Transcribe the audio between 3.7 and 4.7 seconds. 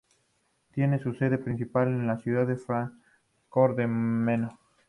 del Meno.